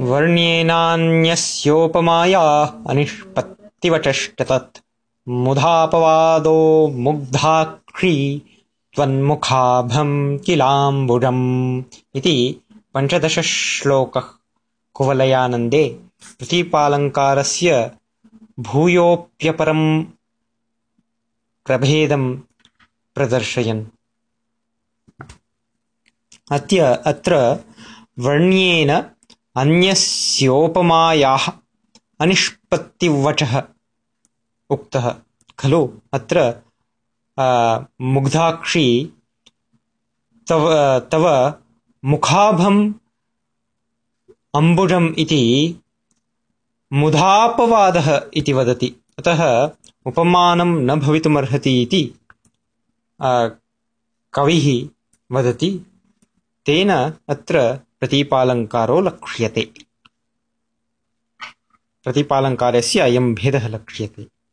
वर्ण्येनान्यस्योपमाया 0.00 2.74
अनिष्पत्तिवचष्टतत्। 2.88 4.78
मुधापवादो 5.28 6.88
मुग्धाक्षी 6.88 8.42
त्वन्मुखाभं 8.94 10.38
किलाम्बुजम् 10.38 11.82
इति 12.14 12.60
पञ्चदशश्लोकः। 12.94 14.24
कुवलयानन्दे 14.94 16.00
प्रतीपालङ्कारस्य 16.38 17.90
भूयोऽप्यपरं 18.60 20.04
प्रभेदं 21.66 22.36
प्रदर्शयन्। 23.14 23.84
अत्य 26.52 27.02
अत्र 27.06 27.58
वर्ण्येन 28.18 28.90
अन्यस्योपमायाः 29.56 31.46
अनिष्पत्तिवचः 32.20 33.62
उक्तः। 34.70 35.14
खलु? 35.58 35.88
अत्र 36.12 36.54
मुग्धाक्षी 38.00 39.12
तव 40.48 40.64
तव 41.12 41.54
मुखाभम् 42.04 42.92
अम्बुजम् 44.54 45.14
इति 45.18 45.74
मुधापवादः 46.92 48.20
इति 48.34 48.52
वदति। 48.52 48.96
अतः 49.18 49.70
उपमानं 50.06 50.80
न 50.86 51.00
भवितुमर्हति 51.00 51.82
इति 51.82 52.14
कविः 54.34 54.88
वदति। 55.32 55.80
तेन 56.66 56.90
अत्र 57.28 57.80
प्रतीपालङ्कारो 58.02 59.00
लक्ष्यते। 59.00 59.62
प्रतिपालङ्कारस्य 62.04 63.00
अयं 63.00 63.34
भेदः 63.34 63.68
लक्ष्यते 63.68 64.28